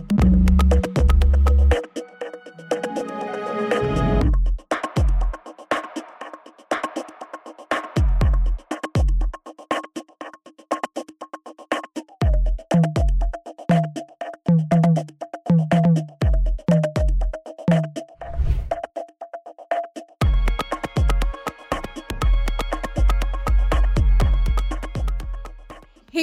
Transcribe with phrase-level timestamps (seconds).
[0.00, 0.39] Hey,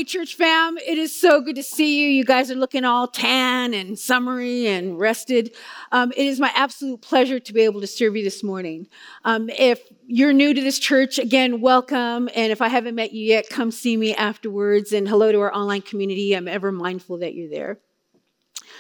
[0.08, 2.08] church fam, it is so good to see you.
[2.08, 5.54] You guys are looking all tan and summery and rested.
[5.92, 8.88] Um, it is my absolute pleasure to be able to serve you this morning.
[9.26, 12.30] Um, if you're new to this church, again, welcome.
[12.34, 14.94] And if I haven't met you yet, come see me afterwards.
[14.94, 16.34] And hello to our online community.
[16.34, 17.80] I'm ever mindful that you're there.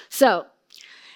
[0.09, 0.46] So,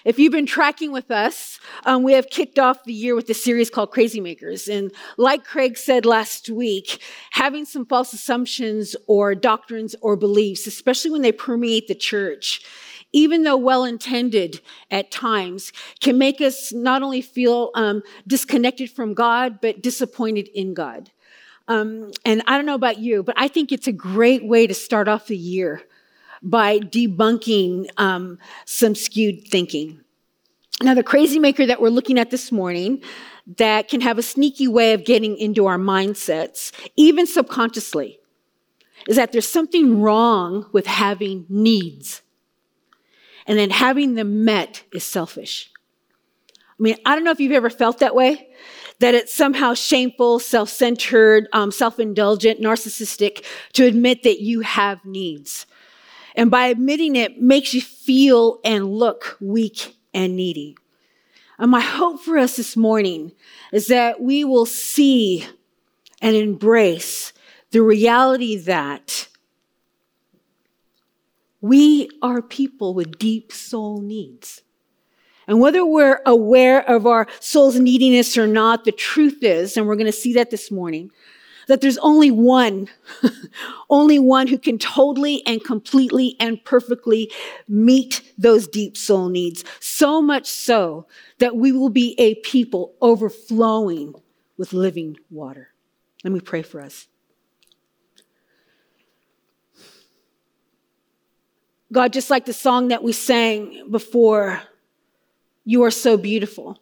[0.04, 3.34] if you've been tracking with us, um, we have kicked off the year with a
[3.34, 4.68] series called Crazy Makers.
[4.68, 11.10] And like Craig said last week, having some false assumptions or doctrines or beliefs, especially
[11.10, 12.62] when they permeate the church,
[13.12, 19.14] even though well intended at times, can make us not only feel um, disconnected from
[19.14, 21.10] God, but disappointed in God.
[21.68, 24.74] Um, and I don't know about you, but I think it's a great way to
[24.74, 25.82] start off the year
[26.42, 30.00] by debunking um, some skewed thinking.
[30.82, 33.02] Now, the crazy maker that we're looking at this morning
[33.56, 38.18] that can have a sneaky way of getting into our mindsets, even subconsciously,
[39.08, 42.22] is that there's something wrong with having needs.
[43.46, 45.70] And then having them met is selfish.
[46.50, 48.48] I mean, I don't know if you've ever felt that way,
[49.00, 55.04] that it's somehow shameful, self centered, um, self indulgent, narcissistic to admit that you have
[55.04, 55.66] needs.
[56.34, 60.76] And by admitting it makes you feel and look weak and needy.
[61.58, 63.32] And my hope for us this morning
[63.72, 65.46] is that we will see
[66.20, 67.32] and embrace
[67.70, 69.28] the reality that
[71.60, 74.62] we are people with deep soul needs.
[75.46, 79.96] And whether we're aware of our soul's neediness or not, the truth is, and we're
[79.96, 81.10] going to see that this morning,
[81.68, 82.88] that there's only one,
[83.90, 87.30] only one who can totally and completely and perfectly
[87.68, 89.64] meet those deep soul needs.
[89.80, 91.06] So much so
[91.38, 94.14] that we will be a people overflowing
[94.56, 95.68] with living water.
[96.24, 97.08] Let me pray for us.
[101.92, 104.62] God, just like the song that we sang before,
[105.64, 106.78] you are so beautiful.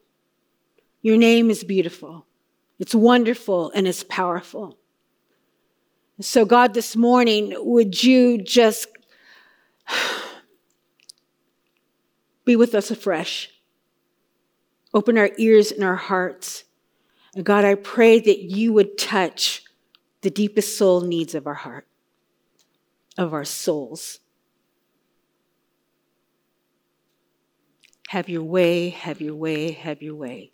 [1.03, 2.27] Your name is beautiful.
[2.81, 4.79] It's wonderful and it's powerful.
[6.19, 8.89] So, God, this morning, would you just
[12.47, 13.51] be with us afresh?
[14.95, 16.65] Open our ears and our hearts.
[17.35, 19.63] And God, I pray that you would touch
[20.23, 21.87] the deepest soul needs of our heart,
[23.19, 24.21] of our souls.
[28.09, 30.51] Have your way, have your way, have your way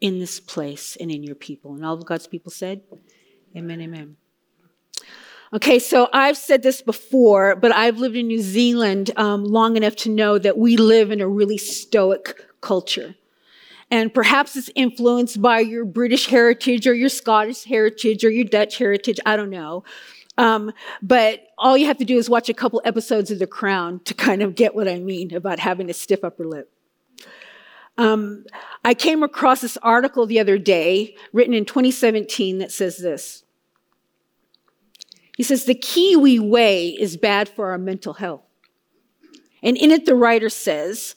[0.00, 1.74] in this place and in your people.
[1.74, 2.82] And all of God's people said,
[3.56, 4.16] Amen, amen.
[5.52, 9.96] Okay, so I've said this before, but I've lived in New Zealand um, long enough
[9.96, 13.14] to know that we live in a really stoic culture.
[13.90, 18.78] And perhaps it's influenced by your British heritage or your Scottish heritage or your Dutch
[18.78, 19.84] heritage, I don't know.
[20.36, 24.00] Um, but all you have to do is watch a couple episodes of The Crown
[24.00, 26.70] to kind of get what I mean about having a stiff upper lip.
[27.98, 28.44] Um,
[28.84, 33.44] I came across this article the other day, written in 2017, that says this.
[35.36, 38.42] He says, The kiwi way is bad for our mental health.
[39.62, 41.14] And in it, the writer says,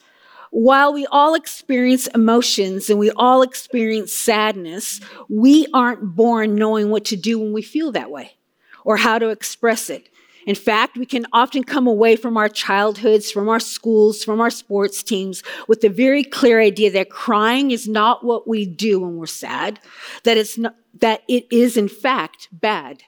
[0.51, 7.05] while we all experience emotions and we all experience sadness, we aren't born knowing what
[7.05, 8.37] to do when we feel that way
[8.83, 10.09] or how to express it.
[10.49, 14.49] In fact, we can often come away from our childhoods, from our schools, from our
[14.49, 19.17] sports teams with the very clear idea that crying is not what we do when
[19.17, 19.79] we're sad,
[20.23, 23.03] that it's not, that it is in fact bad.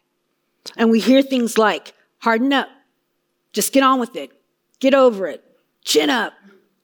[0.77, 2.67] And we hear things like, harden up,
[3.53, 4.29] just get on with it,
[4.79, 5.43] get over it,
[5.83, 6.33] chin up,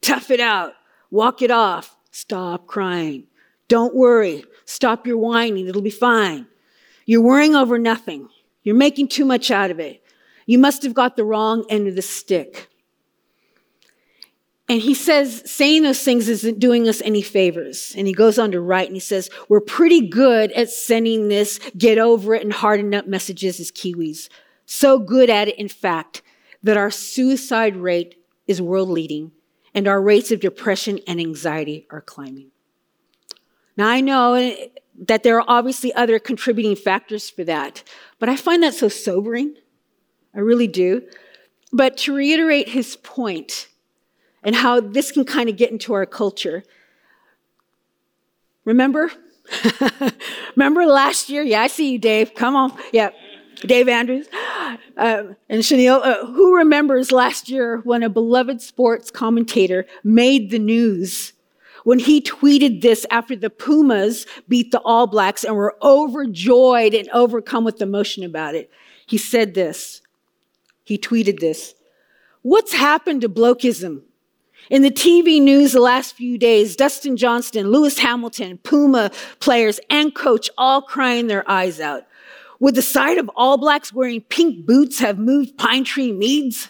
[0.01, 0.73] tough it out,
[1.11, 3.27] walk it off, stop crying.
[3.67, 6.47] Don't worry, stop your whining, it'll be fine.
[7.05, 8.29] You're worrying over nothing.
[8.63, 10.01] You're making too much out of it.
[10.47, 12.69] You must have got the wrong end of the stick.
[14.69, 17.93] And he says, saying those things isn't doing us any favors.
[17.95, 21.59] And he goes on to write and he says, we're pretty good at sending this
[21.77, 24.27] get over it and harden up messages as Kiwis.
[24.65, 26.21] So good at it, in fact,
[26.63, 29.31] that our suicide rate is world leading
[29.73, 32.51] and our rates of depression and anxiety are climbing.
[33.77, 34.55] Now I know
[35.05, 37.83] that there are obviously other contributing factors for that,
[38.19, 39.55] but I find that so sobering.
[40.37, 41.01] I really do.
[41.73, 43.67] But to reiterate his point,
[44.43, 46.63] and how this can kind of get into our culture.
[48.63, 49.11] Remember?
[50.55, 51.41] Remember last year?
[51.43, 52.33] Yeah, I see you, Dave.
[52.33, 52.77] Come on.
[52.93, 53.09] Yeah.
[53.61, 54.27] Dave Andrews
[54.97, 56.01] um, and Chanel.
[56.03, 61.33] Uh, who remembers last year when a beloved sports commentator made the news
[61.83, 67.09] when he tweeted this after the Pumas beat the All Blacks and were overjoyed and
[67.09, 68.69] overcome with emotion about it?
[69.07, 70.01] He said this.
[70.87, 71.75] He tweeted this.
[72.43, 74.03] What's happened to blokeism?
[74.69, 79.11] In the TV news the last few days, Dustin Johnson, Lewis Hamilton, Puma
[79.41, 82.03] players, and coach all crying their eyes out.
[82.61, 86.69] Would the sight of All Blacks wearing pink boots have moved Pinetree Meads,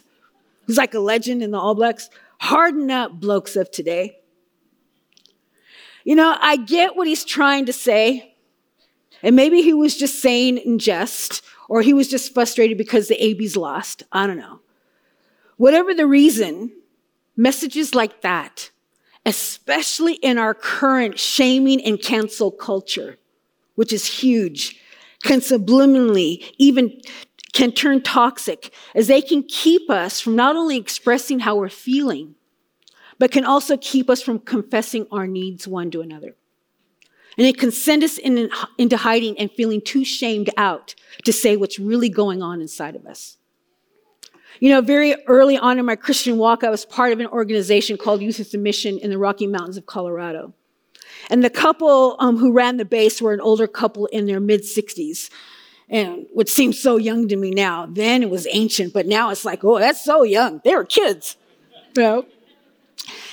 [0.65, 2.09] who's like a legend in the All Blacks?
[2.39, 4.17] Harden up, blokes of today.
[6.03, 8.33] You know, I get what he's trying to say.
[9.21, 13.21] And maybe he was just saying in jest, or he was just frustrated because the
[13.23, 14.03] AB's lost.
[14.11, 14.61] I don't know.
[15.57, 16.71] Whatever the reason,
[17.39, 18.71] Messages like that,
[19.23, 23.17] especially in our current shaming and cancel culture,
[23.75, 24.81] which is huge,
[25.21, 26.99] can subliminally even
[27.53, 32.33] can turn toxic as they can keep us from not only expressing how we're feeling,
[33.19, 36.35] but can also keep us from confessing our needs one to another.
[37.37, 41.55] And it can send us in, into hiding and feeling too shamed out to say
[41.55, 43.37] what's really going on inside of us.
[44.59, 47.95] You know, very early on in my Christian walk, I was part of an organization
[47.97, 50.53] called Youth with a Mission in the Rocky Mountains of Colorado.
[51.29, 54.61] And the couple um, who ran the base were an older couple in their mid
[54.61, 55.29] 60s.
[55.89, 57.85] And which seems so young to me now.
[57.85, 60.59] Then it was ancient, but now it's like, oh, that's so young.
[60.63, 61.37] They were kids.
[61.95, 62.25] You know?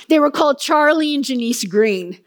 [0.07, 2.19] They were called Charlie and Janice Green.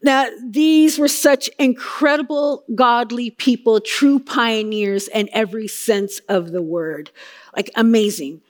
[0.00, 7.10] Now, these were such incredible, godly people, true pioneers in every sense of the word
[7.58, 8.40] like amazing.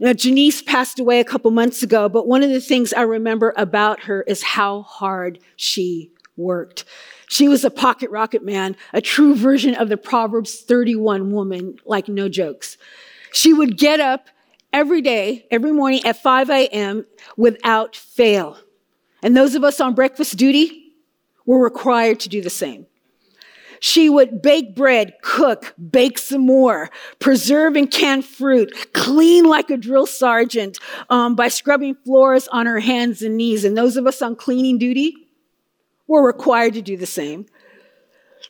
[0.00, 3.54] Now, Janice passed away a couple months ago, but one of the things I remember
[3.56, 6.84] about her is how hard she worked.
[7.28, 12.08] She was a pocket rocket man, a true version of the Proverbs 31 woman, like
[12.08, 12.76] no jokes.
[13.32, 14.28] She would get up
[14.72, 17.06] every day, every morning at 5 a.m.
[17.36, 18.58] without fail.
[19.22, 20.87] And those of us on breakfast duty
[21.48, 22.86] were required to do the same.
[23.80, 26.90] She would bake bread, cook, bake some more,
[27.20, 30.78] preserve and can fruit, clean like a drill sergeant
[31.08, 33.64] um, by scrubbing floors on her hands and knees.
[33.64, 35.14] And those of us on cleaning duty
[36.06, 37.46] were required to do the same.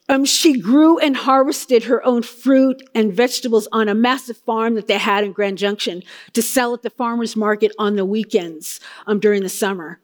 [0.09, 4.89] Um, she grew and harvested her own fruit and vegetables on a massive farm that
[4.89, 6.03] they had in Grand Junction
[6.33, 10.01] to sell at the farmer's market on the weekends um, during the summer.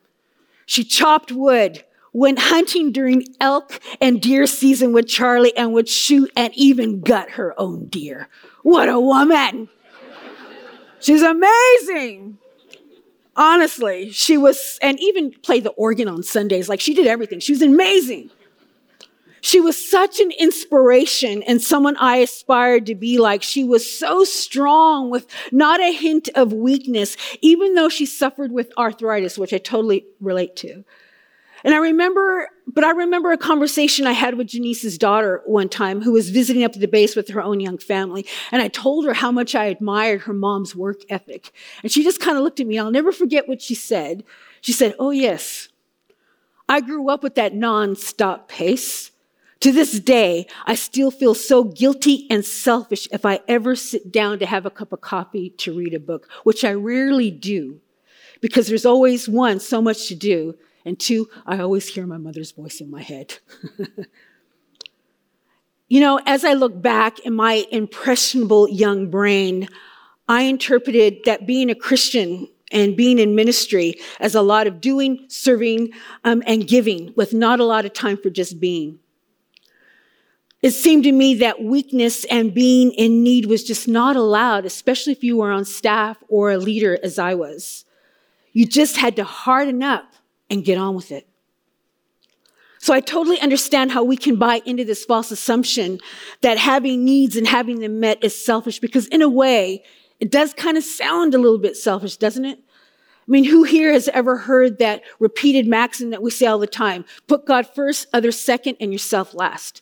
[0.67, 1.83] She chopped wood,
[2.15, 7.33] went hunting during elk and deer season with Charlie and would shoot and even gut
[7.33, 8.29] her own deer.
[8.63, 9.69] What a woman!
[11.01, 12.39] She's amazing.
[13.37, 16.69] Honestly, she was, and even played the organ on Sundays.
[16.69, 17.41] Like she did everything.
[17.41, 18.31] She was amazing.
[19.41, 23.43] She was such an inspiration and someone I aspired to be like.
[23.43, 28.73] She was so strong with not a hint of weakness, even though she suffered with
[28.79, 30.85] arthritis, which I totally relate to.
[31.65, 36.03] And I remember, but I remember a conversation I had with Janice's daughter one time
[36.03, 38.27] who was visiting up at the base with her own young family.
[38.53, 41.53] And I told her how much I admired her mom's work ethic.
[41.83, 42.79] And she just kind of looked at me.
[42.79, 44.25] I'll never forget what she said.
[44.61, 45.69] She said, Oh, yes.
[46.69, 49.11] I grew up with that nonstop pace.
[49.61, 54.39] To this day, I still feel so guilty and selfish if I ever sit down
[54.41, 57.81] to have a cup of coffee to read a book, which I rarely do
[58.43, 62.53] because there's always one, so much to do, and two, I always hear my mother's
[62.53, 63.39] voice in my head.
[65.89, 69.69] you know, as I look back in my impressionable young brain,
[70.29, 75.25] I interpreted that being a Christian and being in ministry as a lot of doing,
[75.29, 75.93] serving,
[76.25, 78.99] um, and giving with not a lot of time for just being.
[80.61, 85.13] It seemed to me that weakness and being in need was just not allowed, especially
[85.13, 87.85] if you were on staff or a leader as I was.
[88.53, 90.15] You just had to harden up
[90.51, 91.29] and get on with it.
[92.79, 96.01] So I totally understand how we can buy into this false assumption
[96.43, 99.83] that having needs and having them met is selfish because in a way,
[100.21, 102.59] it does kind of sound a little bit selfish, doesn't it?
[103.27, 106.67] I mean, who here has ever heard that repeated maxim that we say all the
[106.67, 107.07] time?
[107.27, 109.81] Put God first, others second, and yourself last.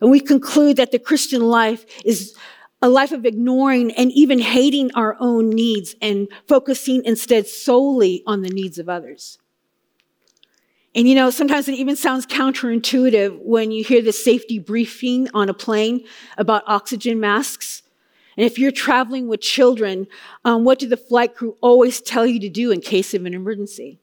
[0.00, 2.34] And we conclude that the Christian life is
[2.80, 8.40] a life of ignoring and even hating our own needs and focusing instead solely on
[8.40, 9.38] the needs of others.
[10.94, 15.48] And you know, sometimes it even sounds counterintuitive when you hear the safety briefing on
[15.48, 16.04] a plane
[16.38, 17.82] about oxygen masks.
[18.36, 20.06] And if you're traveling with children,
[20.44, 23.34] um, what do the flight crew always tell you to do in case of an
[23.34, 24.00] emergency?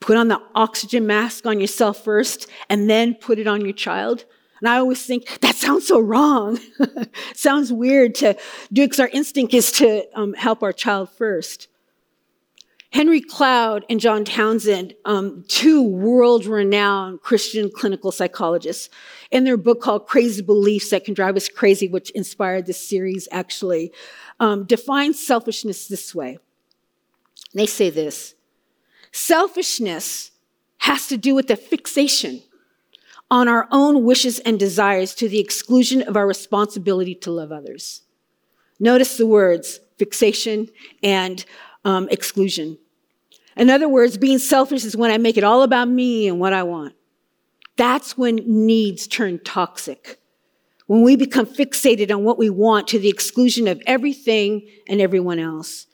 [0.00, 4.24] Put on the oxygen mask on yourself first and then put it on your child.
[4.60, 6.58] And I always think that sounds so wrong.
[7.34, 8.36] sounds weird to
[8.72, 11.68] do because our instinct is to um, help our child first.
[12.90, 18.88] Henry Cloud and John Townsend, um, two world renowned Christian clinical psychologists,
[19.30, 23.28] in their book called Crazy Beliefs That Can Drive Us Crazy, which inspired this series
[23.30, 23.92] actually,
[24.40, 26.38] um, define selfishness this way.
[27.54, 28.34] They say this
[29.12, 30.30] selfishness
[30.78, 32.42] has to do with the fixation
[33.30, 38.02] on our own wishes and desires to the exclusion of our responsibility to love others.
[38.80, 40.68] Notice the words fixation
[41.02, 41.44] and
[41.88, 42.76] um, exclusion.
[43.56, 46.52] In other words, being selfish is when I make it all about me and what
[46.52, 46.94] I want.
[47.78, 50.20] That's when needs turn toxic.
[50.86, 55.38] When we become fixated on what we want to the exclusion of everything and everyone
[55.38, 55.86] else.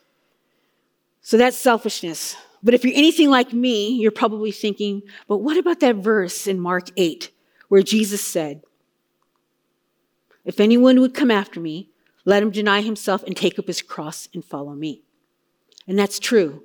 [1.21, 2.37] So that's selfishness.
[2.61, 6.59] But if you're anything like me, you're probably thinking, but what about that verse in
[6.59, 7.31] Mark 8
[7.69, 8.63] where Jesus said,
[10.45, 11.91] If anyone would come after me,
[12.25, 15.05] let him deny himself and take up his cross and follow me.
[15.87, 16.63] And that's true.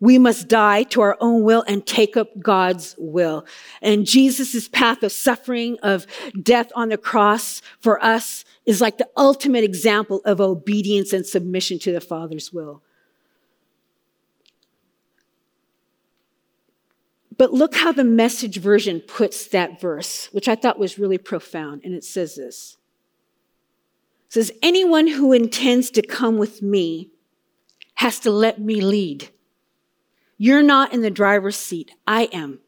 [0.00, 3.46] We must die to our own will and take up God's will.
[3.80, 6.08] And Jesus' path of suffering, of
[6.42, 11.78] death on the cross for us is like the ultimate example of obedience and submission
[11.78, 12.82] to the Father's will.
[17.38, 21.82] But look how the message version puts that verse, which I thought was really profound.
[21.84, 22.76] And it says this.
[24.26, 27.11] It says, anyone who intends to come with me
[27.94, 29.28] has to let me lead.
[30.38, 31.92] You're not in the driver's seat.
[32.06, 32.60] I am.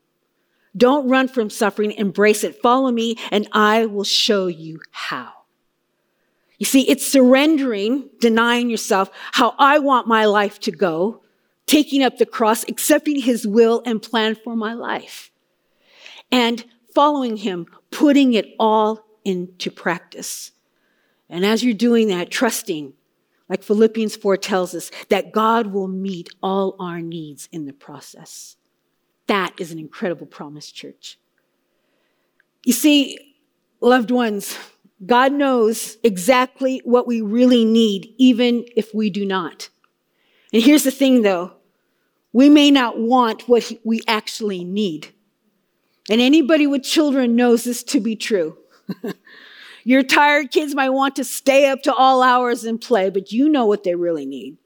[0.77, 1.93] Don't run from suffering.
[1.93, 2.61] Embrace it.
[2.63, 5.33] Follow me and I will show you how.
[6.59, 11.23] You see, it's surrendering, denying yourself how I want my life to go,
[11.67, 15.33] taking up the cross, accepting his will and plan for my life,
[16.31, 16.65] and
[16.95, 20.53] following him, putting it all into practice.
[21.29, 22.93] And as you're doing that, trusting
[23.49, 28.57] like Philippians 4 tells us, that God will meet all our needs in the process.
[29.27, 31.19] That is an incredible promise, church.
[32.65, 33.37] You see,
[33.81, 34.57] loved ones,
[35.05, 39.69] God knows exactly what we really need, even if we do not.
[40.53, 41.53] And here's the thing though
[42.33, 45.09] we may not want what we actually need.
[46.11, 48.59] And anybody with children knows this to be true.
[49.85, 53.49] Your tired kids might want to stay up to all hours and play, but you
[53.49, 54.57] know what they really need,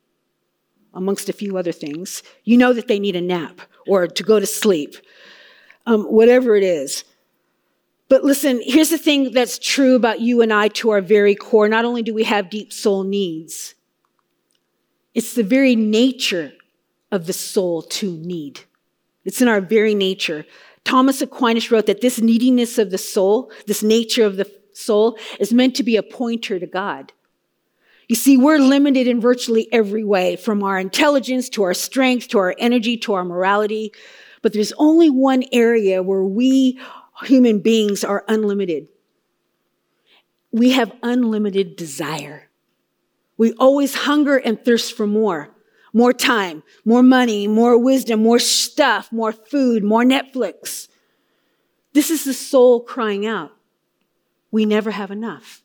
[0.94, 2.22] amongst a few other things.
[2.44, 4.96] You know that they need a nap or to go to sleep,
[5.86, 7.04] um, whatever it is.
[8.08, 11.68] But listen, here's the thing that's true about you and I to our very core.
[11.68, 13.74] Not only do we have deep soul needs,
[15.14, 16.52] it's the very nature
[17.10, 18.60] of the soul to need.
[19.24, 20.46] It's in our very nature.
[20.84, 25.52] Thomas Aquinas wrote that this neediness of the soul, this nature of the soul is
[25.52, 27.12] meant to be a pointer to God.
[28.08, 32.38] You see, we're limited in virtually every way, from our intelligence to our strength to
[32.38, 33.92] our energy to our morality.
[34.40, 36.80] But there's only one area where we
[37.24, 38.88] human beings are unlimited.
[40.52, 42.48] We have unlimited desire.
[43.36, 45.50] We always hunger and thirst for more.
[45.92, 50.88] More time, more money, more wisdom, more stuff, more food, more Netflix.
[51.92, 53.57] This is the soul crying out
[54.50, 55.62] we never have enough.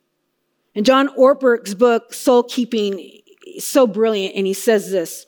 [0.76, 5.28] And John Ortberg's book, Soul Keeping, is so brilliant, and he says this.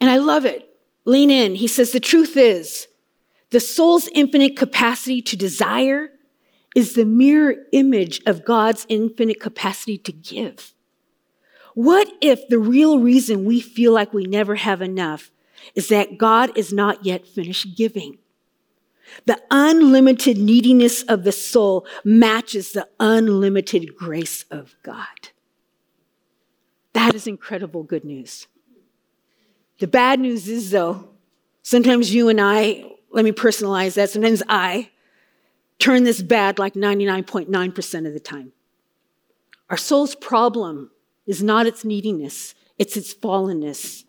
[0.00, 0.66] And I love it.
[1.04, 1.54] Lean in.
[1.54, 2.88] He says, The truth is,
[3.50, 6.10] the soul's infinite capacity to desire
[6.74, 10.72] is the mirror image of God's infinite capacity to give.
[11.74, 15.30] What if the real reason we feel like we never have enough
[15.74, 18.18] is that God is not yet finished giving?
[19.26, 25.30] The unlimited neediness of the soul matches the unlimited grace of God.
[26.92, 28.46] That is incredible good news.
[29.78, 31.08] The bad news is, though,
[31.62, 34.90] sometimes you and I, let me personalize that, sometimes I
[35.78, 38.52] turn this bad like 99.9% of the time.
[39.70, 40.90] Our soul's problem
[41.26, 44.04] is not its neediness, it's its fallenness.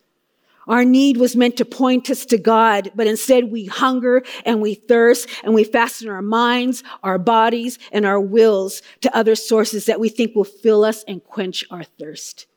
[0.72, 4.76] Our need was meant to point us to God, but instead we hunger and we
[4.76, 10.00] thirst and we fasten our minds, our bodies, and our wills to other sources that
[10.00, 12.48] we think will fill us and quench our thirst.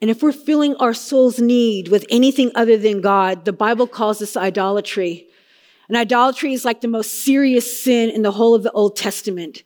[0.00, 4.18] And if we're filling our soul's need with anything other than God, the Bible calls
[4.18, 5.26] this idolatry.
[5.88, 9.64] And idolatry is like the most serious sin in the whole of the Old Testament.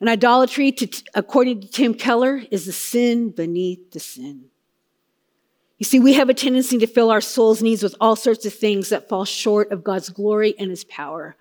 [0.00, 4.46] And idolatry, to, according to Tim Keller, is the sin beneath the sin.
[5.80, 8.52] You see, we have a tendency to fill our soul's needs with all sorts of
[8.52, 11.36] things that fall short of God's glory and his power.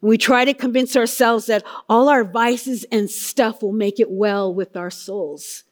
[0.00, 4.10] And we try to convince ourselves that all our vices and stuff will make it
[4.10, 5.62] well with our souls.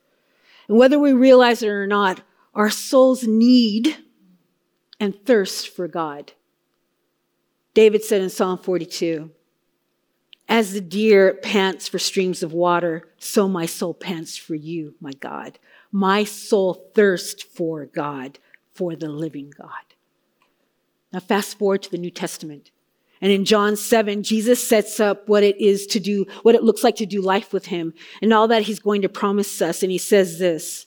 [0.68, 2.20] And whether we realize it or not,
[2.54, 3.96] our souls need
[5.00, 6.32] and thirst for God.
[7.74, 9.32] David said in Psalm 42,
[10.48, 15.12] as the deer pants for streams of water, so my soul pants for you, my
[15.12, 15.58] God.
[15.92, 18.38] My soul thirsts for God,
[18.74, 19.94] for the living God.
[21.12, 22.70] Now, fast forward to the New Testament.
[23.20, 26.82] And in John 7, Jesus sets up what it is to do, what it looks
[26.82, 27.92] like to do life with him
[28.22, 29.82] and all that he's going to promise us.
[29.82, 30.86] And he says this.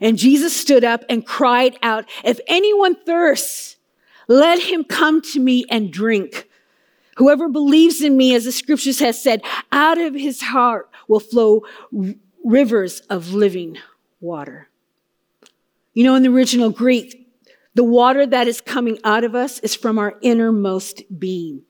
[0.00, 3.76] And Jesus stood up and cried out, If anyone thirsts,
[4.26, 6.48] let him come to me and drink.
[7.16, 11.62] Whoever believes in me, as the scriptures has said, out of his heart will flow
[12.44, 13.78] rivers of living
[14.20, 14.68] water.
[15.94, 17.28] You know, in the original Greek,
[17.74, 21.62] the water that is coming out of us is from our innermost being,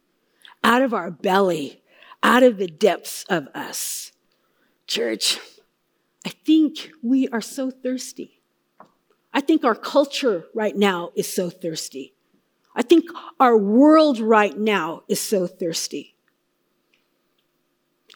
[0.64, 1.83] out of our belly,
[2.23, 4.12] out of the depths of us.
[4.87, 5.38] Church,
[6.25, 8.41] I think we are so thirsty.
[9.33, 12.14] I think our culture right now is so thirsty.
[12.75, 13.05] I think
[13.41, 16.12] our world right now is so thirsty.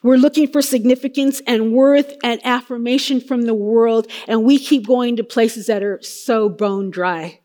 [0.03, 5.15] We're looking for significance and worth and affirmation from the world, and we keep going
[5.15, 7.39] to places that are so bone dry.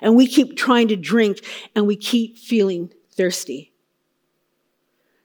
[0.00, 3.72] And we keep trying to drink, and we keep feeling thirsty.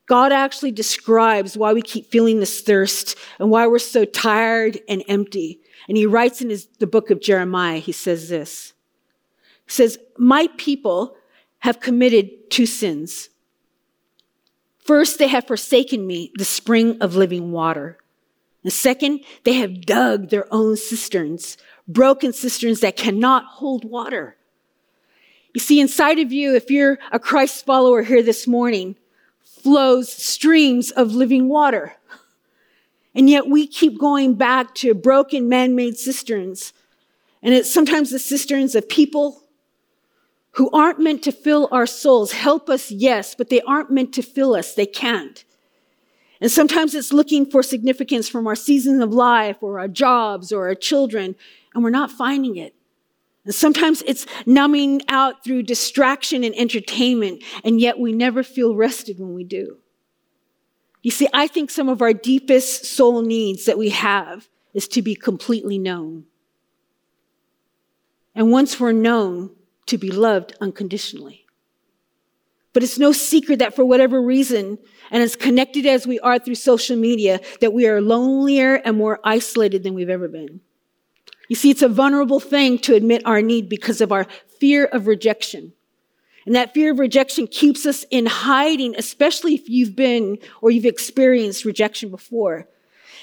[0.06, 5.04] God actually describes why we keep feeling this thirst and why we're so tired and
[5.08, 5.62] empty.
[5.88, 8.74] And he writes in his, the book of Jeremiah, he says this.
[9.66, 11.16] He says, My people
[11.60, 13.30] have committed two sins.
[14.84, 17.98] First, they have forsaken me, the spring of living water.
[18.64, 24.36] And second, they have dug their own cisterns, broken cisterns that cannot hold water.
[25.54, 28.96] You see, inside of you, if you're a Christ follower here this morning,
[29.44, 31.96] flows streams of living water.
[33.16, 36.74] And yet we keep going back to broken man-made cisterns.
[37.42, 39.43] And it's sometimes the cisterns of people,
[40.54, 42.32] who aren't meant to fill our souls.
[42.32, 44.74] Help us, yes, but they aren't meant to fill us.
[44.74, 45.44] They can't.
[46.42, 50.68] And sometimes it's looking for significance from our seasons of life or our jobs or
[50.68, 51.36] our children,
[51.74, 52.76] and we're not finding it.
[53.46, 59.20] And sometimes it's numbing out through distraction and entertainment, and yet we never feel rested
[59.20, 59.78] when we do.
[61.02, 65.02] You see, I think some of our deepest soul needs that we have is to
[65.02, 66.26] be completely known.
[68.36, 69.52] And once we're known,
[69.88, 71.46] to be loved unconditionally.
[72.74, 74.80] But it's no secret that for whatever reason,
[75.12, 79.20] and as connected as we are through social media, that we are lonelier and more
[79.24, 80.60] isolated than we've ever been.
[81.50, 84.26] You see, it's a vulnerable thing to admit our need because of our
[84.60, 85.74] fear of rejection.
[86.46, 90.86] And that fear of rejection keeps us in hiding, especially if you've been or you've
[90.86, 92.68] experienced rejection before.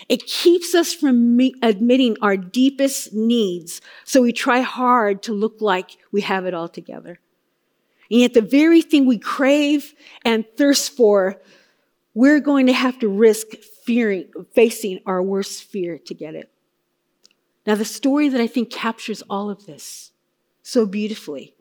[0.08, 3.80] It keeps us from admitting our deepest needs.
[4.04, 7.20] So we try hard to look like we have it all together.
[8.10, 11.40] And yet the very thing we crave and thirst for,
[12.14, 13.48] we're going to have to risk
[13.84, 16.50] fearing, facing our worst fear to get it.
[17.66, 20.12] Now, the story that I think captures all of this
[20.62, 21.54] so beautifully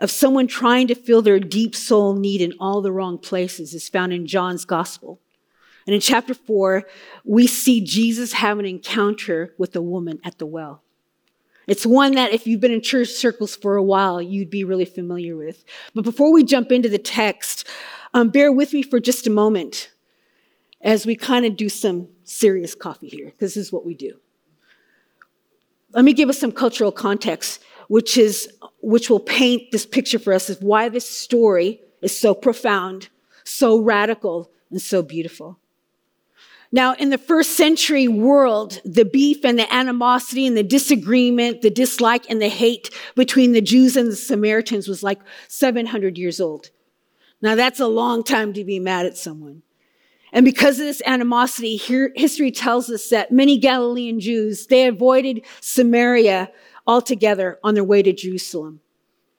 [0.00, 3.88] of someone trying to fill their deep soul need in all the wrong places is
[3.88, 5.20] found in John's gospel.
[5.88, 6.84] And in chapter four,
[7.24, 10.82] we see Jesus have an encounter with a woman at the well.
[11.66, 14.84] It's one that if you've been in church circles for a while, you'd be really
[14.84, 15.64] familiar with.
[15.94, 17.66] But before we jump into the text,
[18.12, 19.90] um, bear with me for just a moment
[20.82, 24.18] as we kind of do some serious coffee here, because this is what we do.
[25.94, 28.46] Let me give us some cultural context, which is,
[28.82, 33.08] which will paint this picture for us of why this story is so profound,
[33.44, 35.58] so radical, and so beautiful.
[36.70, 41.70] Now, in the first century world, the beef and the animosity and the disagreement, the
[41.70, 46.70] dislike and the hate between the Jews and the Samaritans was like 700 years old.
[47.40, 49.62] Now, that's a long time to be mad at someone.
[50.30, 56.50] And because of this animosity, history tells us that many Galilean Jews, they avoided Samaria
[56.86, 58.80] altogether on their way to Jerusalem.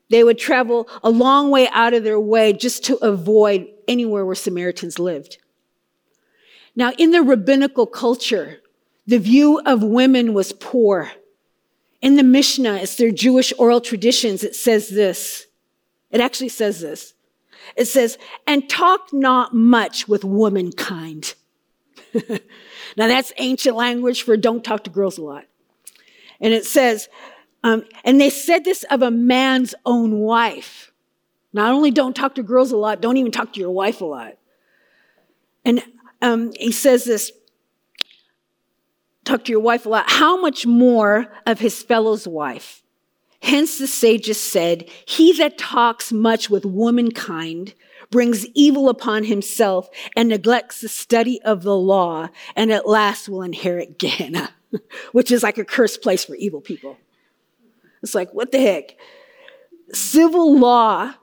[0.10, 4.34] They would travel a long way out of their way just to avoid anywhere where
[4.34, 5.38] Samaritans lived.
[6.80, 8.62] Now, in the rabbinical culture,
[9.06, 11.12] the view of women was poor.
[12.02, 15.48] In the Mishnah, it's their Jewish oral traditions, it says this.
[16.10, 17.16] It actually says this.
[17.76, 21.34] It says, and talk not much with womankind.
[22.14, 22.38] now,
[22.96, 25.44] that's ancient language for don't talk to girls a lot.
[26.40, 27.10] And it says,
[27.62, 30.94] um, and they said this of a man's own wife.
[31.52, 34.06] Not only don't talk to girls a lot, don't even talk to your wife a
[34.06, 34.38] lot.
[35.66, 35.84] And
[36.22, 37.32] um, he says this
[39.26, 40.10] talk to your wife a lot.
[40.10, 42.82] How much more of his fellow's wife?
[43.42, 47.74] Hence the sages said, He that talks much with womankind
[48.12, 53.44] brings evil upon himself and neglects the study of the law, and at last will
[53.44, 54.52] inherit Gehenna,
[55.12, 56.98] which is like a cursed place for evil people.
[58.02, 58.96] It's like, what the heck?
[59.94, 61.14] Civil law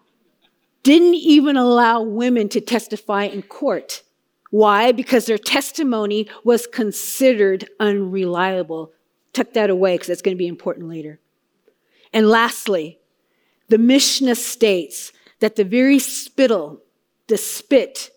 [0.83, 4.03] didn't even allow women to testify in court.
[4.51, 4.93] Why?
[4.93, 8.93] Because their testimony was considered unreliable.
[9.33, 11.21] Tuck that away because that's going to be important later.
[12.13, 12.99] And lastly,
[13.69, 16.81] the Mishnah states that the very spittle,
[17.27, 18.11] the spit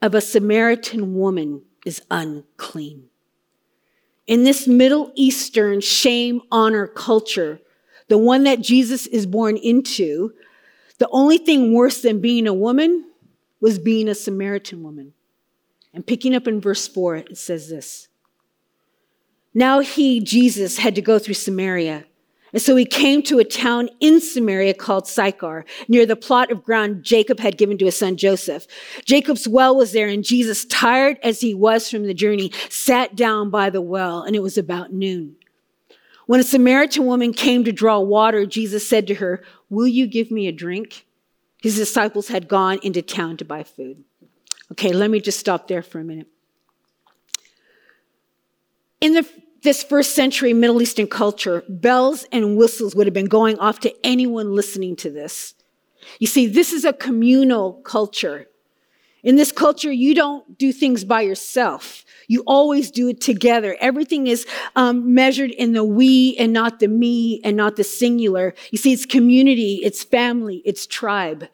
[0.00, 3.08] of a Samaritan woman is unclean.
[4.26, 7.60] In this Middle Eastern shame honor culture,
[8.08, 10.32] the one that Jesus is born into,
[10.98, 13.06] the only thing worse than being a woman
[13.60, 15.14] was being a Samaritan woman.
[15.94, 18.08] And picking up in verse 4, it says this
[19.54, 22.04] Now he, Jesus, had to go through Samaria.
[22.52, 26.62] And so he came to a town in Samaria called Sychar, near the plot of
[26.62, 28.66] ground Jacob had given to his son Joseph.
[29.06, 33.48] Jacob's well was there, and Jesus, tired as he was from the journey, sat down
[33.48, 35.36] by the well, and it was about noon.
[36.26, 40.30] When a Samaritan woman came to draw water, Jesus said to her, Will you give
[40.30, 41.06] me a drink?
[41.62, 44.04] His disciples had gone into town to buy food.
[44.72, 46.28] Okay, let me just stop there for a minute.
[49.02, 49.28] In the
[49.62, 53.94] this first century Middle Eastern culture, bells and whistles would have been going off to
[54.04, 55.54] anyone listening to this.
[56.18, 58.48] You see, this is a communal culture.
[59.22, 62.04] In this culture, you don't do things by yourself.
[62.26, 63.76] You always do it together.
[63.78, 68.54] Everything is um, measured in the we and not the me and not the singular.
[68.72, 71.46] You see, it's community, it's family, it's tribe.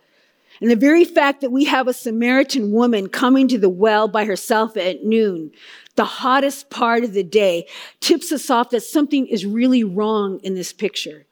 [0.61, 4.25] And the very fact that we have a Samaritan woman coming to the well by
[4.25, 5.53] herself at noon,
[5.95, 7.67] the hottest part of the day,
[8.01, 11.27] tips us off that something is really wrong in this picture.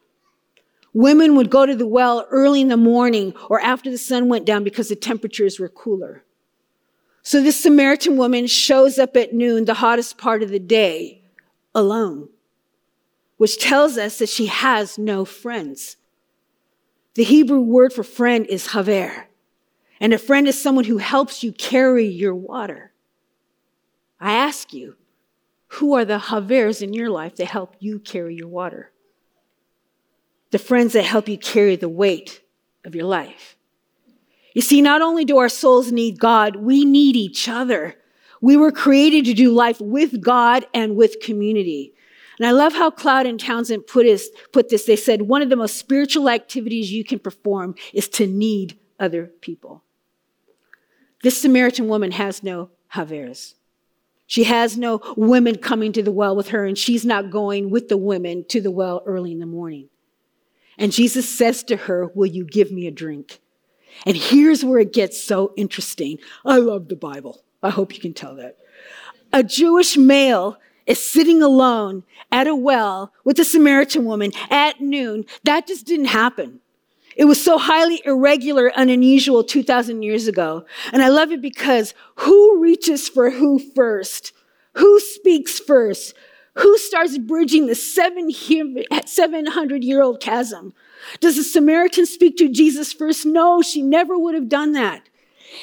[0.93, 4.45] Women would go to the well early in the morning or after the sun went
[4.45, 6.23] down because the temperatures were cooler.
[7.21, 11.21] So this Samaritan woman shows up at noon, the hottest part of the day,
[11.75, 12.29] alone,
[13.35, 15.97] which tells us that she has no friends.
[17.17, 19.25] The Hebrew word for friend is haver.
[19.99, 22.91] And a friend is someone who helps you carry your water.
[24.19, 24.97] I ask you,
[25.69, 28.91] who are the havers in your life that help you carry your water?
[30.51, 32.41] The friends that help you carry the weight
[32.85, 33.57] of your life.
[34.53, 37.95] You see, not only do our souls need God, we need each other.
[38.41, 41.95] We were created to do life with God and with community.
[42.37, 44.05] And I love how Cloud and Townsend put,
[44.51, 44.85] put this.
[44.85, 49.31] They said, one of the most spiritual activities you can perform is to need other
[49.41, 49.83] people.
[51.23, 53.55] This Samaritan woman has no havers.
[54.27, 57.87] She has no women coming to the well with her, and she's not going with
[57.87, 59.89] the women to the well early in the morning.
[60.77, 63.39] And Jesus says to her, Will you give me a drink?
[64.05, 66.19] And here's where it gets so interesting.
[66.45, 67.43] I love the Bible.
[67.63, 68.57] I hope you can tell that.
[69.33, 75.25] A Jewish male is sitting alone at a well with a Samaritan woman at noon.
[75.43, 76.61] That just didn't happen.
[77.15, 80.65] It was so highly irregular and unusual 2,000 years ago.
[80.93, 84.33] And I love it because who reaches for who first?
[84.73, 86.13] Who speaks first?
[86.57, 90.73] Who starts bridging the 700 year old chasm?
[91.19, 93.25] Does the Samaritan speak to Jesus first?
[93.25, 95.07] No, she never would have done that.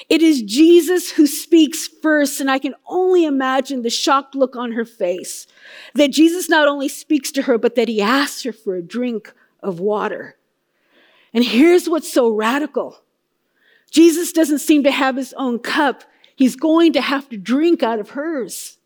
[0.09, 4.73] It is Jesus who speaks first, and I can only imagine the shocked look on
[4.73, 5.47] her face
[5.95, 9.33] that Jesus not only speaks to her, but that he asks her for a drink
[9.63, 10.37] of water.
[11.33, 13.01] And here's what's so radical
[13.91, 18.01] Jesus doesn't seem to have his own cup, he's going to have to drink out
[18.01, 18.79] of hers.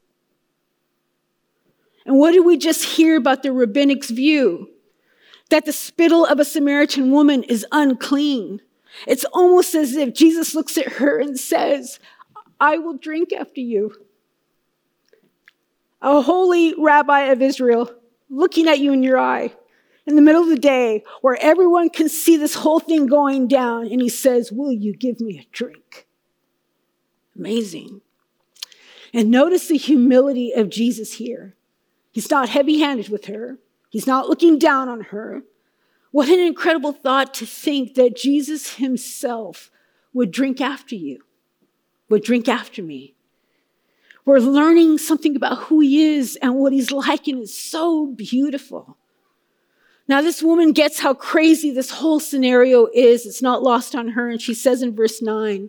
[2.04, 4.70] And what did we just hear about the rabbinic's view?
[5.50, 8.62] That the spittle of a Samaritan woman is unclean.
[9.06, 12.00] It's almost as if Jesus looks at her and says,
[12.60, 13.94] I will drink after you.
[16.00, 17.92] A holy rabbi of Israel
[18.30, 19.52] looking at you in your eye
[20.08, 23.86] in the middle of the day where everyone can see this whole thing going down,
[23.86, 26.06] and he says, Will you give me a drink?
[27.36, 28.00] Amazing.
[29.12, 31.54] And notice the humility of Jesus here.
[32.10, 33.58] He's not heavy handed with her,
[33.90, 35.42] he's not looking down on her.
[36.10, 39.70] What an incredible thought to think that Jesus himself
[40.12, 41.22] would drink after you,
[42.08, 43.14] would drink after me.
[44.24, 48.98] We're learning something about who he is and what he's like, and it's so beautiful.
[50.06, 53.26] Now, this woman gets how crazy this whole scenario is.
[53.26, 54.30] It's not lost on her.
[54.30, 55.68] And she says in verse 9,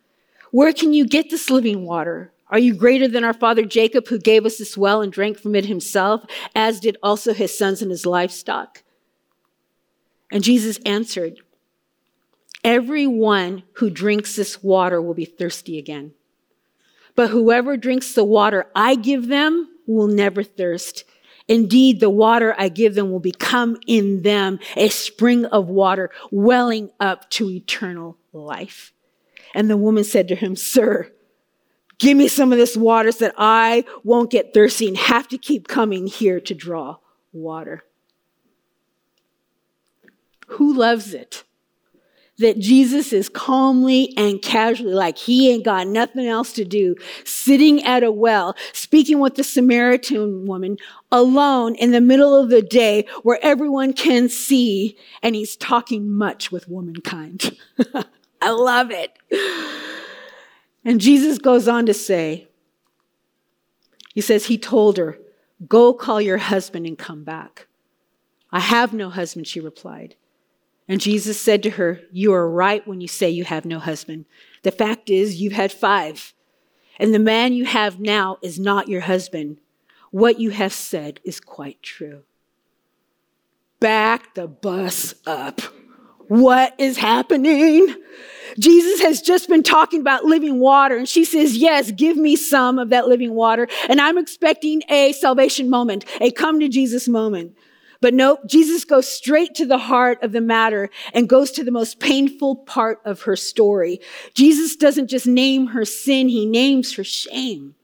[0.51, 2.33] Where can you get this living water?
[2.49, 5.55] Are you greater than our father Jacob, who gave us this well and drank from
[5.55, 8.83] it himself, as did also his sons and his livestock?
[10.31, 11.39] And Jesus answered,
[12.63, 16.11] Everyone who drinks this water will be thirsty again.
[17.15, 21.05] But whoever drinks the water I give them will never thirst.
[21.47, 26.91] Indeed, the water I give them will become in them a spring of water welling
[26.99, 28.90] up to eternal life.
[29.53, 31.11] And the woman said to him, Sir,
[31.97, 35.37] give me some of this water so that I won't get thirsty and have to
[35.37, 36.97] keep coming here to draw
[37.31, 37.83] water.
[40.47, 41.43] Who loves it?
[42.39, 47.83] That Jesus is calmly and casually, like he ain't got nothing else to do, sitting
[47.83, 50.77] at a well, speaking with the Samaritan woman
[51.11, 56.51] alone in the middle of the day where everyone can see, and he's talking much
[56.51, 57.55] with womankind.
[58.41, 59.17] I love it.
[60.83, 62.47] And Jesus goes on to say,
[64.13, 65.19] He says, He told her,
[65.67, 67.67] Go call your husband and come back.
[68.51, 70.15] I have no husband, she replied.
[70.87, 74.25] And Jesus said to her, You are right when you say you have no husband.
[74.63, 76.33] The fact is, you've had five.
[76.99, 79.59] And the man you have now is not your husband.
[80.11, 82.23] What you have said is quite true.
[83.79, 85.61] Back the bus up.
[86.31, 87.93] What is happening?
[88.57, 92.79] Jesus has just been talking about living water, and she says, Yes, give me some
[92.79, 93.67] of that living water.
[93.89, 97.57] And I'm expecting a salvation moment, a come to Jesus moment.
[97.99, 101.71] But nope, Jesus goes straight to the heart of the matter and goes to the
[101.71, 103.99] most painful part of her story.
[104.33, 107.75] Jesus doesn't just name her sin, he names her shame.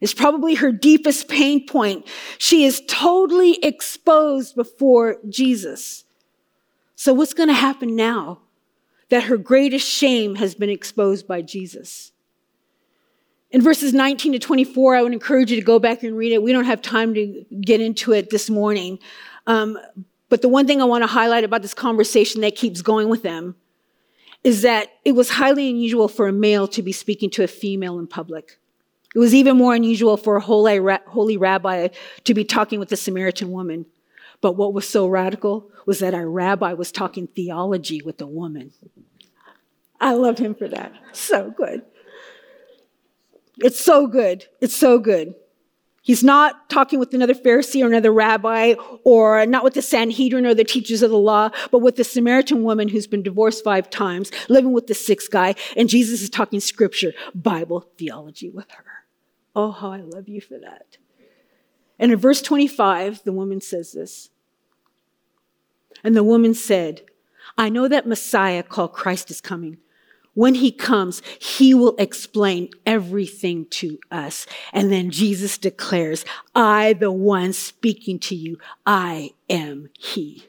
[0.00, 2.06] It's probably her deepest pain point.
[2.38, 6.04] She is totally exposed before Jesus.
[7.00, 8.40] So, what's going to happen now
[9.08, 12.12] that her greatest shame has been exposed by Jesus?
[13.50, 16.42] In verses 19 to 24, I would encourage you to go back and read it.
[16.42, 18.98] We don't have time to get into it this morning.
[19.46, 19.78] Um,
[20.28, 23.22] but the one thing I want to highlight about this conversation that keeps going with
[23.22, 23.56] them
[24.44, 27.98] is that it was highly unusual for a male to be speaking to a female
[27.98, 28.58] in public.
[29.14, 31.88] It was even more unusual for a holy, holy rabbi
[32.24, 33.86] to be talking with a Samaritan woman.
[34.40, 38.72] But what was so radical was that our rabbi was talking theology with a woman.
[40.00, 40.92] I loved him for that.
[41.12, 41.82] So good.
[43.58, 44.46] It's so good.
[44.60, 45.34] It's so good.
[46.02, 48.74] He's not talking with another Pharisee or another rabbi
[49.04, 52.64] or not with the Sanhedrin or the teachers of the law, but with the Samaritan
[52.64, 56.58] woman who's been divorced five times, living with the sixth guy, and Jesus is talking
[56.58, 59.04] scripture, Bible, theology with her.
[59.54, 60.96] Oh, how I love you for that.
[62.00, 64.30] And in verse 25, the woman says this.
[66.02, 67.02] And the woman said,
[67.58, 69.76] I know that Messiah called Christ is coming.
[70.32, 74.46] When he comes, he will explain everything to us.
[74.72, 80.44] And then Jesus declares, I, the one speaking to you, I am he.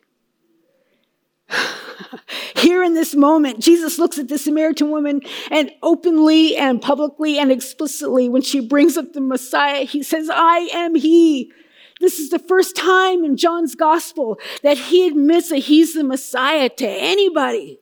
[2.55, 7.51] Here in this moment, Jesus looks at the Samaritan woman and openly and publicly and
[7.51, 11.51] explicitly, when she brings up the Messiah, he says, I am he.
[11.99, 16.69] This is the first time in John's gospel that he admits that he's the Messiah
[16.69, 17.79] to anybody.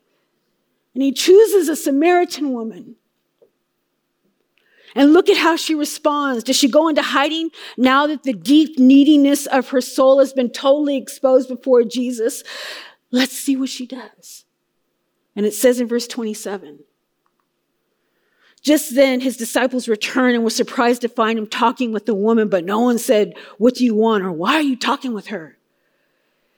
[0.93, 2.95] And he chooses a Samaritan woman.
[4.95, 6.43] And look at how she responds.
[6.43, 10.49] Does she go into hiding now that the deep neediness of her soul has been
[10.49, 12.43] totally exposed before Jesus?
[13.11, 14.45] Let's see what she does.
[15.35, 16.79] And it says in verse 27
[18.61, 22.49] Just then his disciples returned and were surprised to find him talking with the woman,
[22.49, 24.23] but no one said, What do you want?
[24.23, 25.57] or Why are you talking with her?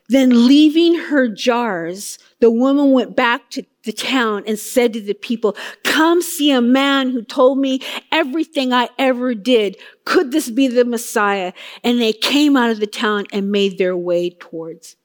[0.10, 5.14] Then, leaving her jars, the woman went back to the town and said to the
[5.14, 7.80] people, Come see a man who told me
[8.12, 9.78] everything I ever did.
[10.04, 11.54] Could this be the Messiah?
[11.82, 14.98] And they came out of the town and made their way towards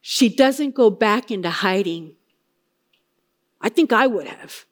[0.00, 2.14] she doesn't go back into hiding.
[3.60, 4.64] I think I would have.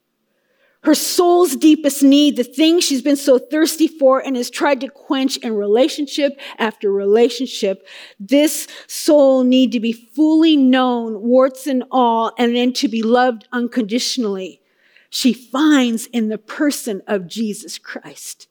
[0.84, 4.88] her soul's deepest need, the thing she's been so thirsty for and has tried to
[4.88, 7.86] quench in relationship after relationship.
[8.20, 13.46] This soul need to be fully known, warts and all, and then to be loved
[13.52, 14.62] unconditionally.
[15.10, 18.47] She finds in the person of Jesus Christ.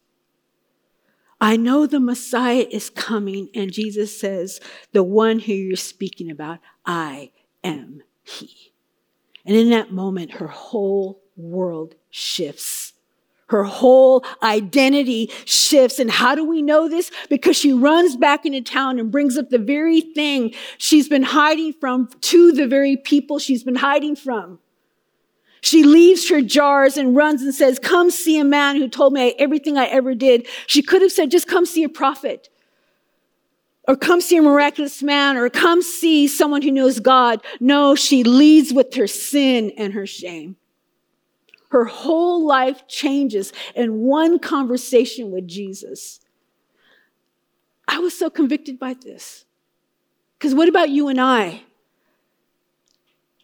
[1.40, 4.60] I know the Messiah is coming, and Jesus says,
[4.92, 7.30] the one who you're speaking about, I
[7.62, 8.72] am he.
[9.46, 12.92] And in that moment, her whole world shifts.
[13.46, 15.98] Her whole identity shifts.
[15.98, 17.10] And how do we know this?
[17.30, 21.72] Because she runs back into town and brings up the very thing she's been hiding
[21.72, 24.58] from to the very people she's been hiding from.
[25.60, 29.34] She leaves her jars and runs and says, Come see a man who told me
[29.38, 30.46] everything I ever did.
[30.66, 32.48] She could have said, Just come see a prophet
[33.88, 37.42] or come see a miraculous man or come see someone who knows God.
[37.58, 40.56] No, she leads with her sin and her shame.
[41.70, 46.20] Her whole life changes in one conversation with Jesus.
[47.86, 49.46] I was so convicted by this.
[50.38, 51.62] Because what about you and I?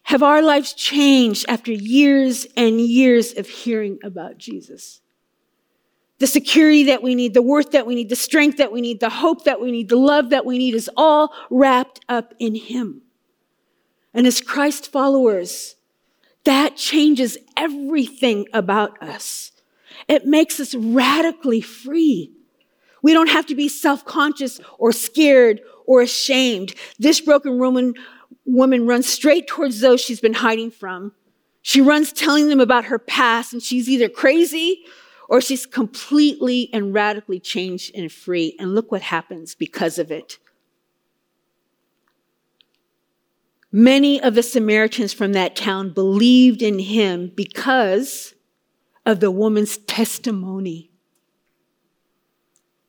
[0.05, 5.01] Have our lives changed after years and years of hearing about Jesus?
[6.19, 9.01] The security that we need, the worth that we need, the strength that we need,
[9.01, 12.55] the hope that we need, the love that we need is all wrapped up in
[12.55, 13.03] Him.
[14.13, 15.75] And as Christ followers,
[16.45, 19.53] that changes everything about us.
[20.07, 22.31] It makes us radically free.
[23.03, 26.75] We don't have to be self-conscious or scared or ashamed.
[26.99, 27.95] This broken Roman
[28.45, 31.13] woman runs straight towards those she's been hiding from.
[31.63, 34.85] She runs telling them about her past and she's either crazy
[35.29, 38.55] or she's completely and radically changed and free.
[38.59, 40.39] And look what happens because of it.
[43.73, 48.35] Many of the Samaritans from that town believed in him because
[49.05, 50.91] of the woman's testimony.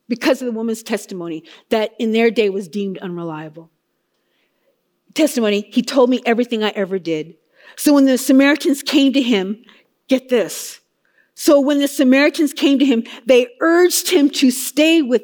[0.08, 3.70] Because of the woman's testimony that in their day was deemed unreliable.
[5.16, 7.34] Testimony, he told me everything I ever did.
[7.76, 9.64] So when the Samaritans came to him,
[10.08, 10.80] get this,
[11.34, 15.22] so when the Samaritans came to him, they urged him to stay with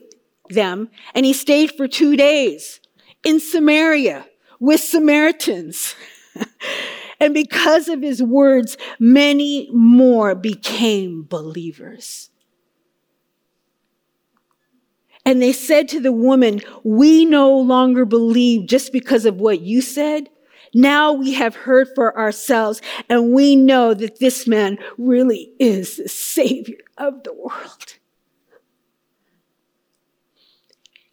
[0.51, 2.81] them, and he stayed for two days
[3.25, 4.27] in Samaria
[4.61, 5.95] with Samaritans.
[7.21, 12.29] and because of his words, many more became believers.
[15.25, 19.81] And they said to the woman, We no longer believe just because of what you
[19.81, 20.29] said.
[20.75, 26.09] Now we have heard for ourselves and we know that this man really is the
[26.09, 27.99] savior of the world.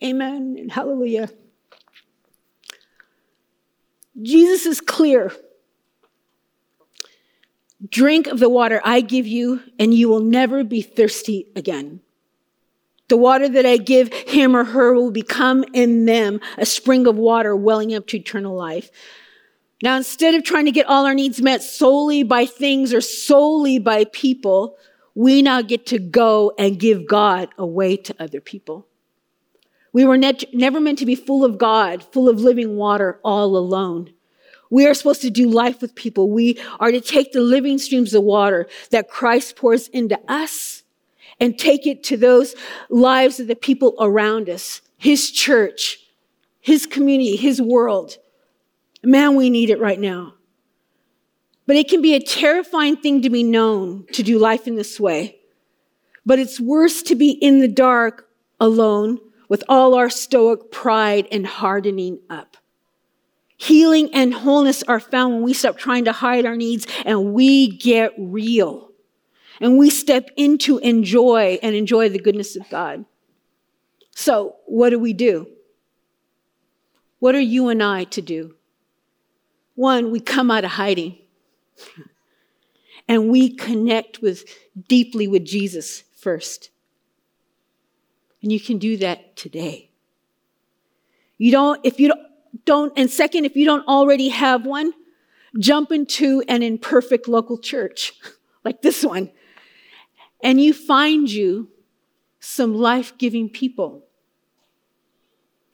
[0.01, 1.29] Amen and hallelujah.
[4.21, 5.31] Jesus is clear.
[7.89, 12.01] Drink of the water I give you, and you will never be thirsty again.
[13.09, 17.17] The water that I give him or her will become in them a spring of
[17.17, 18.89] water welling up to eternal life.
[19.81, 23.79] Now, instead of trying to get all our needs met solely by things or solely
[23.79, 24.77] by people,
[25.15, 28.87] we now get to go and give God away to other people.
[29.91, 33.57] We were ne- never meant to be full of God, full of living water, all
[33.57, 34.11] alone.
[34.69, 36.29] We are supposed to do life with people.
[36.29, 40.78] We are to take the living streams of water that Christ pours into us
[41.39, 42.55] and take it to those
[42.89, 45.99] lives of the people around us, His church,
[46.59, 48.17] His community, His world.
[49.03, 50.33] Man, we need it right now.
[51.65, 54.99] But it can be a terrifying thing to be known to do life in this
[54.99, 55.39] way.
[56.25, 58.27] But it's worse to be in the dark
[58.59, 62.57] alone with all our stoic pride and hardening up.
[63.57, 67.67] Healing and wholeness are found when we stop trying to hide our needs and we
[67.77, 68.88] get real.
[69.61, 73.05] And we step into enjoy and enjoy the goodness of God.
[74.15, 75.47] So, what do we do?
[77.19, 78.55] What are you and I to do?
[79.75, 81.17] One, we come out of hiding
[83.07, 84.45] and we connect with
[84.87, 86.69] deeply with Jesus first.
[88.41, 89.89] And you can do that today.
[91.37, 92.21] You don't, if you don't,
[92.65, 94.93] don't, and second, if you don't already have one,
[95.57, 98.13] jump into an imperfect local church
[98.63, 99.31] like this one.
[100.41, 101.69] And you find you
[102.39, 104.05] some life giving people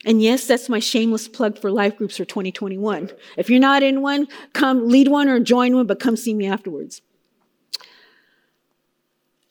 [0.06, 3.10] and yes, that's my shameless plug for life groups for 2021.
[3.38, 6.46] If you're not in one, come lead one or join one, but come see me
[6.46, 7.02] afterwards.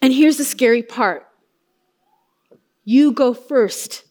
[0.01, 1.27] And here's the scary part
[2.85, 4.05] you go first.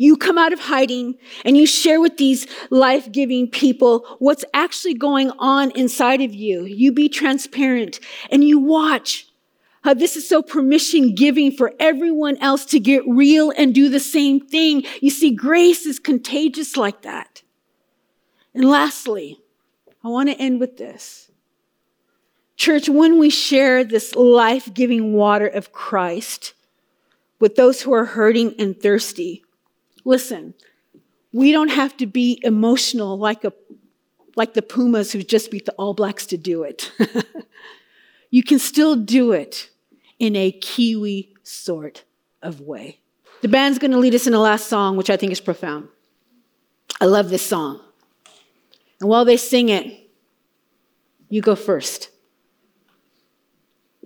[0.00, 4.94] You come out of hiding and you share with these life giving people what's actually
[4.94, 6.64] going on inside of you.
[6.64, 7.98] You be transparent
[8.30, 9.26] and you watch
[9.82, 14.00] how this is so permission giving for everyone else to get real and do the
[14.00, 14.84] same thing.
[15.00, 17.42] You see, grace is contagious like that.
[18.54, 19.40] And lastly,
[20.02, 21.30] I want to end with this.
[22.56, 26.54] Church, when we share this life giving water of Christ
[27.38, 29.44] with those who are hurting and thirsty,
[30.04, 30.54] listen,
[31.32, 33.52] we don't have to be emotional like, a,
[34.34, 36.90] like the Pumas who just beat the All Blacks to do it.
[38.30, 39.70] you can still do it
[40.18, 42.04] in a Kiwi sort
[42.42, 43.00] of way.
[43.40, 45.88] The band's going to lead us in a last song, which I think is profound.
[47.00, 47.80] I love this song.
[49.00, 50.10] And while they sing it,
[51.28, 52.10] you go first.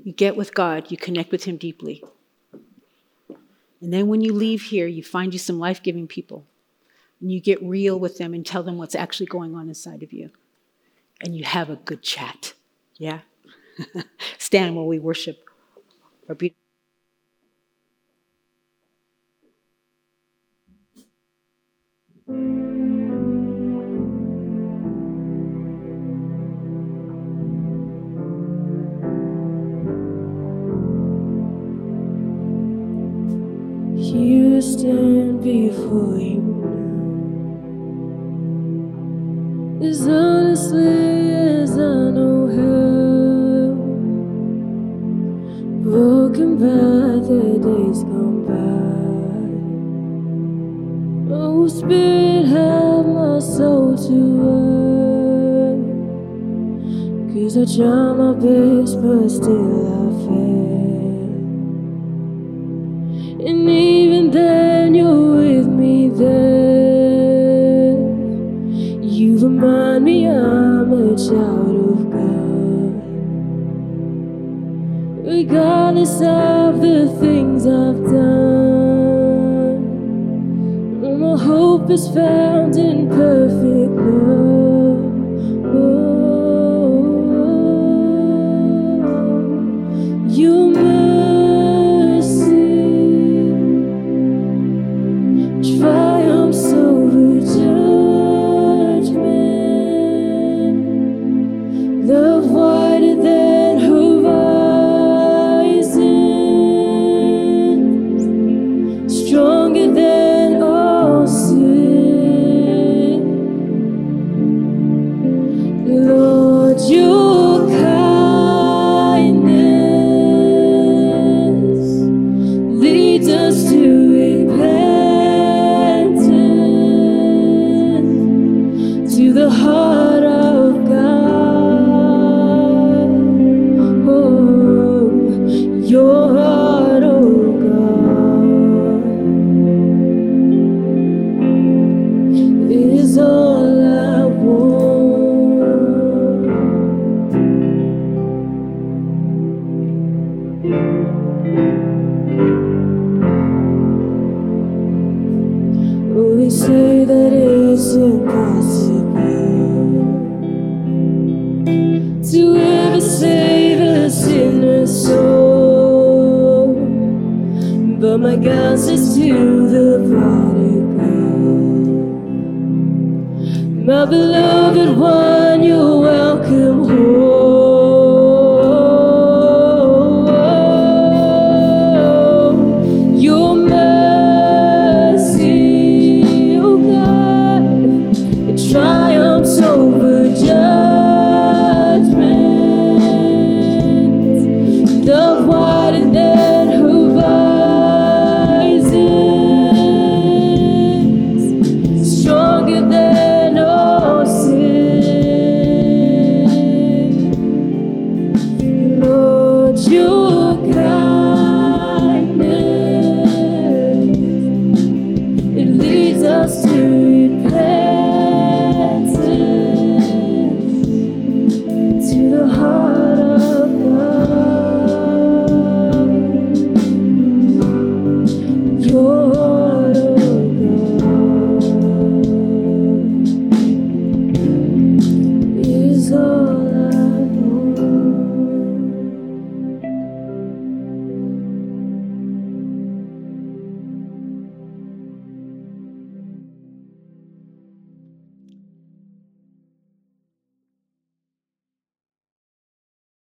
[0.03, 2.03] You get with God, you connect with Him deeply.
[3.81, 6.45] And then when you leave here, you find you some life giving people.
[7.21, 10.13] And you get real with them and tell them what's actually going on inside of
[10.13, 10.31] you.
[11.21, 12.55] And you have a good chat.
[12.97, 13.21] Yeah?
[14.39, 15.39] Stand while we worship
[16.29, 16.59] our beautiful.
[33.95, 36.41] You stand before you
[39.81, 41.02] now, as honestly
[57.77, 61.33] try my best, but still I fail.
[63.49, 67.97] And even then, you're with me there.
[69.01, 72.95] You remind me I'm a child of God.
[75.27, 79.81] Regardless of the things I've done,
[81.21, 83.72] my hope is found in perfect